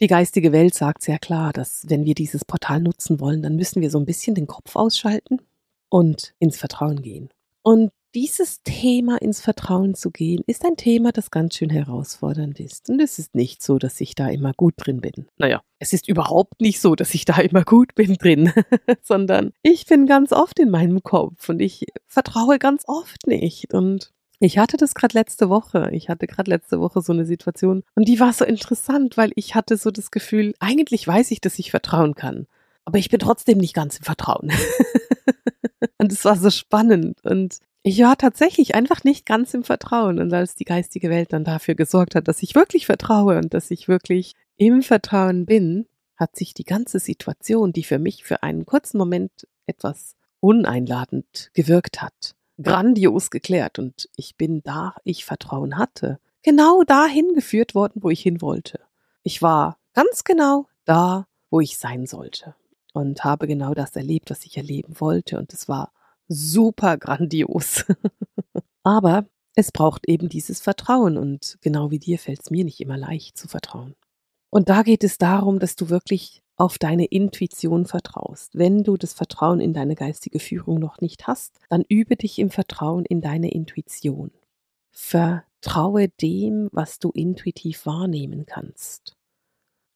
Die 0.00 0.08
geistige 0.08 0.50
Welt 0.50 0.74
sagt 0.74 1.02
sehr 1.02 1.20
klar, 1.20 1.52
dass 1.52 1.84
wenn 1.88 2.04
wir 2.04 2.14
dieses 2.14 2.44
Portal 2.44 2.80
nutzen 2.80 3.20
wollen, 3.20 3.40
dann 3.40 3.54
müssen 3.54 3.80
wir 3.80 3.90
so 3.90 3.98
ein 4.00 4.04
bisschen 4.04 4.34
den 4.34 4.48
Kopf 4.48 4.74
ausschalten 4.74 5.40
und 5.88 6.34
ins 6.40 6.58
Vertrauen 6.58 7.02
gehen. 7.02 7.28
Und 7.62 7.92
dieses 8.14 8.62
Thema 8.62 9.16
ins 9.20 9.40
Vertrauen 9.40 9.94
zu 9.94 10.10
gehen, 10.10 10.42
ist 10.46 10.64
ein 10.64 10.76
Thema, 10.76 11.12
das 11.12 11.30
ganz 11.30 11.56
schön 11.56 11.70
herausfordernd 11.70 12.60
ist. 12.60 12.90
Und 12.90 13.00
es 13.00 13.18
ist 13.18 13.34
nicht 13.34 13.62
so, 13.62 13.78
dass 13.78 14.00
ich 14.00 14.14
da 14.14 14.28
immer 14.28 14.52
gut 14.52 14.74
drin 14.76 15.00
bin. 15.00 15.26
Naja, 15.38 15.62
es 15.78 15.92
ist 15.92 16.08
überhaupt 16.08 16.60
nicht 16.60 16.80
so, 16.80 16.94
dass 16.94 17.14
ich 17.14 17.24
da 17.24 17.38
immer 17.38 17.64
gut 17.64 17.94
bin 17.94 18.14
drin, 18.18 18.52
sondern 19.02 19.52
ich 19.62 19.86
bin 19.86 20.06
ganz 20.06 20.32
oft 20.32 20.58
in 20.58 20.70
meinem 20.70 21.02
Kopf 21.02 21.48
und 21.48 21.60
ich 21.60 21.86
vertraue 22.06 22.58
ganz 22.58 22.84
oft 22.86 23.26
nicht. 23.26 23.72
Und 23.72 24.12
ich 24.40 24.58
hatte 24.58 24.76
das 24.76 24.94
gerade 24.94 25.16
letzte 25.16 25.48
Woche. 25.48 25.90
Ich 25.92 26.08
hatte 26.08 26.26
gerade 26.26 26.50
letzte 26.50 26.80
Woche 26.80 27.00
so 27.00 27.12
eine 27.12 27.24
Situation 27.24 27.82
und 27.94 28.08
die 28.08 28.20
war 28.20 28.32
so 28.32 28.44
interessant, 28.44 29.16
weil 29.16 29.32
ich 29.36 29.54
hatte 29.54 29.76
so 29.76 29.90
das 29.90 30.10
Gefühl, 30.10 30.54
eigentlich 30.60 31.06
weiß 31.06 31.30
ich, 31.30 31.40
dass 31.40 31.58
ich 31.58 31.70
vertrauen 31.70 32.14
kann. 32.14 32.46
Aber 32.84 32.98
ich 32.98 33.08
bin 33.08 33.20
trotzdem 33.20 33.58
nicht 33.58 33.74
ganz 33.74 33.98
im 33.98 34.04
Vertrauen. 34.04 34.50
und 35.98 36.12
es 36.12 36.24
war 36.24 36.36
so 36.36 36.50
spannend. 36.50 37.18
Und 37.24 37.58
ich 37.82 38.00
war 38.00 38.16
tatsächlich 38.16 38.74
einfach 38.74 39.02
nicht 39.02 39.26
ganz 39.26 39.54
im 39.54 39.64
Vertrauen. 39.64 40.18
Und 40.20 40.32
als 40.32 40.54
die 40.54 40.64
geistige 40.64 41.10
Welt 41.10 41.32
dann 41.32 41.44
dafür 41.44 41.74
gesorgt 41.74 42.14
hat, 42.14 42.28
dass 42.28 42.42
ich 42.42 42.54
wirklich 42.54 42.86
vertraue 42.86 43.38
und 43.38 43.54
dass 43.54 43.70
ich 43.70 43.88
wirklich 43.88 44.34
im 44.56 44.82
Vertrauen 44.82 45.46
bin, 45.46 45.86
hat 46.16 46.36
sich 46.36 46.54
die 46.54 46.64
ganze 46.64 47.00
Situation, 47.00 47.72
die 47.72 47.82
für 47.82 47.98
mich 47.98 48.22
für 48.22 48.42
einen 48.42 48.64
kurzen 48.66 48.98
Moment 48.98 49.48
etwas 49.66 50.14
uneinladend 50.40 51.50
gewirkt 51.54 52.02
hat, 52.02 52.36
grandios 52.60 53.30
geklärt. 53.30 53.78
Und 53.80 54.08
ich 54.16 54.36
bin 54.36 54.62
da, 54.62 54.94
ich 55.02 55.24
Vertrauen 55.24 55.78
hatte, 55.78 56.20
genau 56.42 56.82
dahin 56.84 57.34
geführt 57.34 57.74
worden, 57.74 58.02
wo 58.02 58.10
ich 58.10 58.20
hin 58.20 58.40
wollte. 58.40 58.80
Ich 59.24 59.42
war 59.42 59.78
ganz 59.94 60.22
genau 60.22 60.66
da, 60.84 61.26
wo 61.50 61.60
ich 61.60 61.78
sein 61.78 62.06
sollte. 62.06 62.54
Und 62.94 63.24
habe 63.24 63.46
genau 63.46 63.72
das 63.72 63.96
erlebt, 63.96 64.30
was 64.30 64.44
ich 64.44 64.56
erleben 64.58 65.00
wollte. 65.00 65.38
Und 65.38 65.52
es 65.54 65.66
war 65.66 65.92
super 66.28 66.96
grandios. 66.98 67.84
Aber 68.82 69.26
es 69.54 69.72
braucht 69.72 70.08
eben 70.08 70.28
dieses 70.28 70.60
Vertrauen 70.60 71.16
und 71.18 71.58
genau 71.60 71.90
wie 71.90 71.98
dir 71.98 72.18
fällt 72.18 72.40
es 72.42 72.50
mir 72.50 72.64
nicht 72.64 72.80
immer 72.80 72.96
leicht 72.96 73.36
zu 73.38 73.48
vertrauen. 73.48 73.94
Und 74.50 74.68
da 74.68 74.82
geht 74.82 75.04
es 75.04 75.18
darum, 75.18 75.58
dass 75.58 75.76
du 75.76 75.88
wirklich 75.90 76.42
auf 76.56 76.78
deine 76.78 77.06
Intuition 77.06 77.86
vertraust. 77.86 78.56
Wenn 78.56 78.84
du 78.84 78.96
das 78.96 79.14
Vertrauen 79.14 79.60
in 79.60 79.72
deine 79.74 79.94
geistige 79.94 80.38
Führung 80.38 80.78
noch 80.78 81.00
nicht 81.00 81.26
hast, 81.26 81.58
dann 81.70 81.84
übe 81.88 82.16
dich 82.16 82.38
im 82.38 82.50
Vertrauen 82.50 83.04
in 83.04 83.20
deine 83.20 83.50
Intuition. 83.50 84.30
Vertraue 84.90 86.08
dem, 86.08 86.68
was 86.72 86.98
du 86.98 87.10
intuitiv 87.10 87.86
wahrnehmen 87.86 88.46
kannst. 88.46 89.16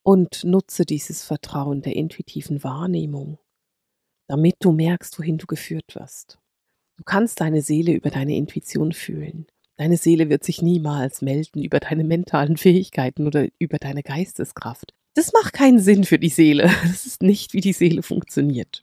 und 0.02 0.44
nutze 0.44 0.84
dieses 0.84 1.24
Vertrauen 1.24 1.82
der 1.82 1.96
intuitiven 1.96 2.62
Wahrnehmung, 2.62 3.38
damit 4.28 4.56
du 4.60 4.72
merkst, 4.72 5.18
wohin 5.18 5.38
du 5.38 5.46
geführt 5.46 5.94
wirst. 5.94 6.38
Du 6.96 7.04
kannst 7.04 7.40
deine 7.40 7.62
Seele 7.62 7.92
über 7.92 8.10
deine 8.10 8.36
Intuition 8.36 8.92
fühlen. 8.92 9.46
Deine 9.76 9.98
Seele 9.98 10.30
wird 10.30 10.44
sich 10.44 10.62
niemals 10.62 11.20
melden 11.20 11.62
über 11.62 11.80
deine 11.80 12.04
mentalen 12.04 12.56
Fähigkeiten 12.56 13.26
oder 13.26 13.48
über 13.58 13.78
deine 13.78 14.02
Geisteskraft. 14.02 14.94
Das 15.14 15.32
macht 15.32 15.52
keinen 15.52 15.78
Sinn 15.78 16.04
für 16.04 16.18
die 16.18 16.28
Seele. 16.28 16.70
Das 16.82 17.06
ist 17.06 17.22
nicht, 17.22 17.52
wie 17.52 17.60
die 17.60 17.72
Seele 17.72 18.02
funktioniert. 18.02 18.82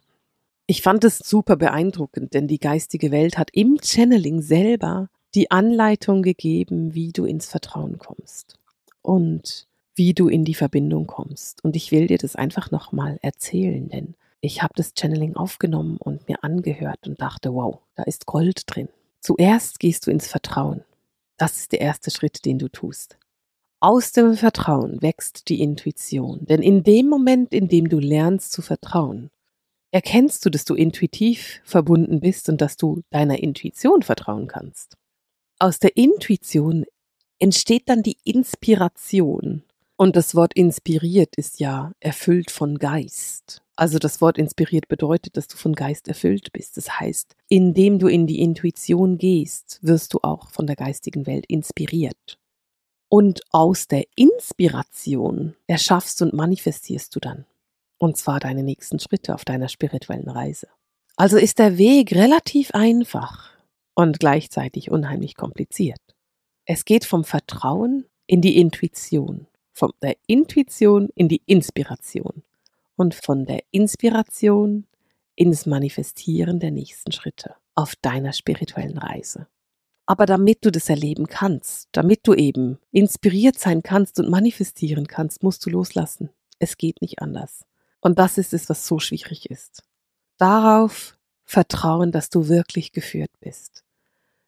Ich 0.66 0.82
fand 0.82 1.04
es 1.04 1.18
super 1.20 1.58
beeindruckend, 1.58 2.34
denn 2.34 2.48
die 2.48 2.60
geistige 2.60 3.12
Welt 3.12 3.38
hat 3.38 3.50
im 3.54 3.80
Channeling 3.84 4.42
selber 4.42 5.10
die 5.36 5.52
Anleitung 5.52 6.22
gegeben, 6.22 6.94
wie 6.94 7.12
du 7.12 7.26
ins 7.26 7.48
Vertrauen 7.48 7.98
kommst 7.98 8.56
und 9.02 9.68
wie 9.96 10.14
du 10.14 10.28
in 10.28 10.46
die 10.46 10.54
Verbindung 10.54 11.06
kommst. 11.06 11.64
Und 11.64 11.76
ich 11.76 11.92
will 11.92 12.08
dir 12.08 12.18
das 12.18 12.36
einfach 12.36 12.72
nochmal 12.72 13.20
erzählen, 13.22 13.90
denn 13.90 14.16
ich 14.44 14.62
habe 14.62 14.74
das 14.76 14.92
Channeling 14.94 15.38
aufgenommen 15.38 15.96
und 15.98 16.28
mir 16.28 16.44
angehört 16.44 17.08
und 17.08 17.22
dachte, 17.22 17.54
wow, 17.54 17.80
da 17.96 18.04
ist 18.04 18.26
Gold 18.26 18.64
drin. 18.68 18.90
Zuerst 19.22 19.80
gehst 19.80 20.06
du 20.06 20.12
ins 20.12 20.28
Vertrauen. 20.28 20.84
Das 21.38 21.58
ist 21.58 21.72
der 21.72 21.80
erste 21.80 22.12
Schritt, 22.12 22.44
den 22.44 22.60
du 22.60 22.68
tust. 22.68 23.18
Aus 23.80 24.12
dem 24.12 24.36
Vertrauen 24.36 25.02
wächst 25.02 25.48
die 25.48 25.62
Intuition, 25.62 26.46
denn 26.46 26.62
in 26.62 26.84
dem 26.84 27.08
Moment, 27.08 27.54
in 27.54 27.70
dem 27.70 27.88
du 27.88 28.00
lernst 28.00 28.52
zu 28.52 28.62
vertrauen, 28.62 29.30
erkennst 29.92 30.46
du, 30.46 30.50
dass 30.50 30.66
du 30.66 30.76
intuitiv 30.76 31.62
verbunden 31.64 32.20
bist 32.20 32.50
und 32.50 32.60
dass 32.60 32.76
du 32.76 33.02
deiner 33.12 33.40
Intuition 33.40 34.02
vertrauen 34.02 34.48
kannst. 34.48 34.98
Aus 35.58 35.80
der 35.80 35.96
Intuition 35.96 36.84
entsteht 37.40 37.88
dann 37.88 38.04
die 38.04 38.18
Inspiration. 38.26 39.64
Und 39.96 40.16
das 40.16 40.36
Wort 40.36 40.54
inspiriert 40.54 41.36
ist 41.36 41.60
ja 41.60 41.92
erfüllt 42.00 42.52
von 42.52 42.80
Geist. 42.80 43.62
Also 43.76 44.00
das 44.00 44.22
Wort 44.22 44.38
inspiriert 44.38 44.88
bedeutet, 44.88 45.38
dass 45.38 45.48
du 45.48 45.58
von 45.58 45.74
Geist 45.74 46.08
erfüllt 46.08 46.52
bist. 46.52 46.78
Das 46.78 47.00
heißt, 47.00 47.36
indem 47.50 48.00
du 48.00 48.08
in 48.08 48.28
die 48.28 48.42
Intuition 48.42 49.18
gehst, 49.18 49.80
wirst 49.82 50.14
du 50.14 50.20
auch 50.22 50.50
von 50.50 50.68
der 50.68 50.76
geistigen 50.76 51.26
Welt 51.26 51.46
inspiriert. 51.48 52.38
Und 53.10 53.42
aus 53.52 53.88
der 53.88 54.06
Inspiration 54.16 55.56
erschaffst 55.68 56.22
und 56.22 56.34
manifestierst 56.34 57.16
du 57.16 57.20
dann. 57.20 57.46
Und 58.00 58.18
zwar 58.18 58.40
deine 58.40 58.64
nächsten 58.64 59.00
Schritte 59.00 59.36
auf 59.36 59.46
deiner 59.46 59.70
spirituellen 59.70 60.30
Reise. 60.30 60.68
Also 61.16 61.38
ist 61.38 61.60
der 61.60 61.78
Weg 61.78 62.14
relativ 62.14 62.72
einfach 62.72 63.52
und 63.96 64.20
gleichzeitig 64.20 64.90
unheimlich 64.90 65.36
kompliziert. 65.36 66.02
Es 66.66 66.86
geht 66.86 67.06
vom 67.06 67.24
Vertrauen 67.24 68.06
in 68.26 68.42
die 68.42 68.58
Intuition, 68.58 69.48
von 69.74 69.92
der 70.02 70.16
Intuition 70.28 71.10
in 71.16 71.28
die 71.28 71.42
Inspiration 71.46 72.44
und 72.96 73.16
von 73.16 73.46
der 73.46 73.64
Inspiration 73.72 74.86
ins 75.36 75.66
Manifestieren 75.66 76.60
der 76.60 76.72
nächsten 76.72 77.12
Schritte 77.12 77.56
auf 77.76 77.96
deiner 77.96 78.34
spirituellen 78.34 78.98
Reise. 79.00 79.48
Aber 80.06 80.26
damit 80.26 80.66
du 80.66 80.72
das 80.72 80.90
erleben 80.90 81.28
kannst, 81.28 81.90
damit 81.94 82.22
du 82.24 82.34
eben 82.34 82.78
inspiriert 82.92 83.58
sein 83.58 83.84
kannst 83.84 84.20
und 84.20 84.30
manifestieren 84.30 85.08
kannst, 85.08 85.44
musst 85.44 85.66
du 85.66 85.70
loslassen. 85.70 86.30
Es 86.60 86.78
geht 86.78 87.02
nicht 87.02 87.22
anders. 87.22 87.66
Und 88.02 88.20
das 88.20 88.38
ist 88.38 88.54
es, 88.54 88.70
was 88.70 88.86
so 88.86 89.00
schwierig 89.00 89.50
ist. 89.50 89.82
Darauf 90.38 91.18
vertrauen, 91.46 92.12
dass 92.12 92.30
du 92.30 92.48
wirklich 92.50 92.92
geführt 92.92 93.32
bist. 93.40 93.84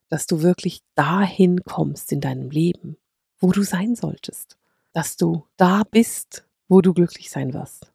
Dass 0.10 0.28
du 0.28 0.42
wirklich 0.42 0.82
dahin 0.94 1.64
kommst 1.64 2.12
in 2.12 2.20
deinem 2.20 2.50
Leben, 2.50 2.98
wo 3.40 3.52
du 3.52 3.64
sein 3.64 3.96
solltest. 3.96 4.58
Dass 4.96 5.18
du 5.18 5.46
da 5.58 5.84
bist, 5.84 6.48
wo 6.70 6.82
du 6.82 6.94
glücklich 6.94 7.30
sein 7.30 7.54
wirst. 7.54 7.92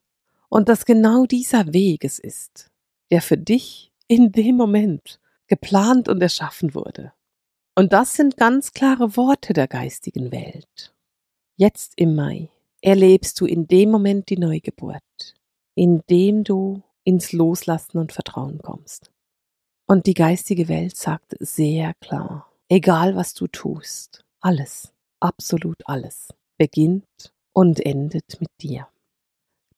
Und 0.51 0.69
dass 0.69 0.85
genau 0.85 1.25
dieser 1.25 1.73
Weg 1.73 2.05
es 2.05 2.19
ist, 2.19 2.71
der 3.11 3.23
für 3.23 3.39
dich 3.39 3.91
in 4.07 4.33
dem 4.33 4.57
Moment 4.57 5.19
geplant 5.47 6.09
und 6.09 6.21
erschaffen 6.21 6.75
wurde. 6.75 7.13
Und 7.75 7.93
das 7.93 8.15
sind 8.15 8.37
ganz 8.37 8.73
klare 8.73 9.17
Worte 9.17 9.55
der 9.55 9.67
geistigen 9.67 10.31
Welt. 10.31 10.95
Jetzt 11.57 11.95
im 11.97 12.15
Mai 12.15 12.51
erlebst 12.83 13.41
du 13.41 13.47
in 13.47 13.67
dem 13.67 13.91
Moment 13.91 14.29
die 14.29 14.39
Neugeburt, 14.39 15.35
in 15.75 16.03
dem 16.11 16.45
du 16.45 16.83
ins 17.05 17.33
Loslassen 17.33 17.99
und 17.99 18.13
Vertrauen 18.13 18.59
kommst. 18.59 19.11
Und 19.87 20.07
die 20.07 20.15
geistige 20.15 20.69
Welt 20.69 20.97
sagt 20.97 21.37
sehr 21.41 21.95
klar, 21.95 22.51
egal 22.69 23.17
was 23.17 23.35
du 23.35 23.47
tust, 23.47 24.25
alles, 24.41 24.93
absolut 25.21 25.79
alles, 25.85 26.29
beginnt 26.61 27.33
und 27.55 27.81
endet 27.81 28.39
mit 28.39 28.51
dir. 28.61 28.87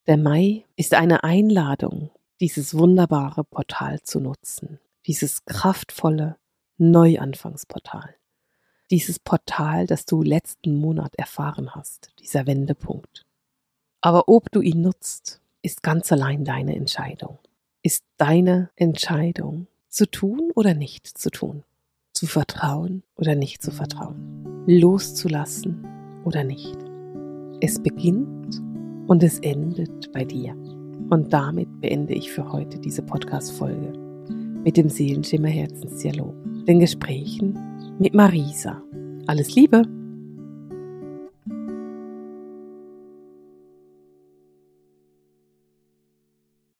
Der 0.05 0.17
Mai 0.17 0.65
ist 0.75 0.93
eine 0.93 1.23
Einladung, 1.23 2.11
dieses 2.41 2.77
wunderbare 2.77 3.45
Portal 3.45 4.01
zu 4.01 4.19
nutzen, 4.19 4.81
dieses 5.07 5.45
kraftvolle 5.45 6.35
Neuanfangsportal, 6.77 8.15
dieses 8.91 9.17
Portal, 9.17 9.87
das 9.87 10.05
du 10.05 10.23
letzten 10.23 10.75
Monat 10.75 11.15
erfahren 11.15 11.73
hast, 11.73 12.11
dieser 12.19 12.47
Wendepunkt. 12.47 13.25
Aber 14.01 14.27
ob 14.27 14.51
du 14.51 14.59
ihn 14.59 14.81
nutzt, 14.81 15.39
ist 15.61 15.83
ganz 15.83 16.11
allein 16.11 16.43
deine 16.43 16.75
Entscheidung. 16.75 17.39
Ist 17.81 18.03
deine 18.17 18.71
Entscheidung, 18.75 19.67
zu 19.87 20.05
tun 20.05 20.51
oder 20.53 20.73
nicht 20.73 21.07
zu 21.07 21.29
tun, 21.29 21.63
zu 22.11 22.27
vertrauen 22.27 23.03
oder 23.15 23.35
nicht 23.35 23.61
zu 23.61 23.71
vertrauen, 23.71 24.65
loszulassen 24.67 25.92
oder 26.23 26.43
nicht. 26.43 26.77
Es 27.61 27.79
beginnt 27.79 28.61
und 29.07 29.23
es 29.23 29.39
endet 29.39 30.11
bei 30.11 30.23
dir. 30.23 30.55
Und 31.09 31.31
damit 31.31 31.69
beende 31.81 32.13
ich 32.13 32.31
für 32.31 32.51
heute 32.51 32.79
diese 32.79 33.01
Podcast-Folge 33.01 33.93
mit 34.63 34.77
dem 34.77 34.89
Seelenschimmer 34.89 35.49
Herzensdialog, 35.49 36.33
den 36.65 36.79
Gesprächen 36.79 37.57
mit 37.99 38.13
Marisa. 38.13 38.81
Alles 39.27 39.55
Liebe! 39.55 40.02